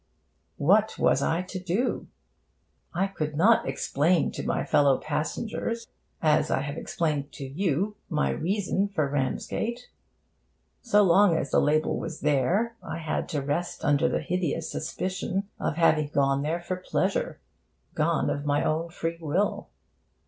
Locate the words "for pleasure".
16.61-17.39